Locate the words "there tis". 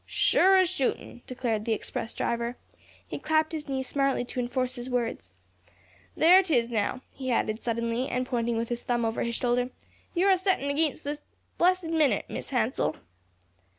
6.17-6.71